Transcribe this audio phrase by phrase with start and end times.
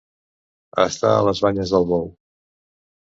[0.85, 2.09] Estar a les banyes del bou.